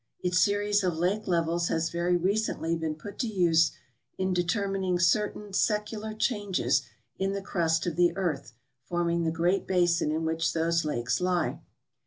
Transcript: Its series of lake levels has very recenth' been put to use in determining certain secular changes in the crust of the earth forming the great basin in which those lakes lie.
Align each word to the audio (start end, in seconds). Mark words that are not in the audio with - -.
Its 0.23 0.39
series 0.39 0.83
of 0.83 0.97
lake 0.97 1.27
levels 1.27 1.67
has 1.67 1.91
very 1.91 2.17
recenth' 2.17 2.79
been 2.79 2.95
put 2.95 3.19
to 3.19 3.27
use 3.27 3.69
in 4.17 4.33
determining 4.33 4.97
certain 4.97 5.53
secular 5.53 6.15
changes 6.15 6.81
in 7.19 7.33
the 7.33 7.41
crust 7.43 7.85
of 7.85 7.95
the 7.97 8.11
earth 8.17 8.51
forming 8.83 9.21
the 9.25 9.29
great 9.31 9.67
basin 9.67 10.11
in 10.11 10.25
which 10.25 10.53
those 10.53 10.83
lakes 10.83 11.21
lie. 11.21 11.61